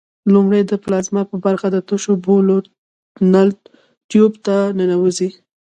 [0.33, 2.57] لومړی د پلازما برخه د تشو بولو
[3.31, 3.49] نل
[4.09, 5.29] ټیوب ته ننوزي.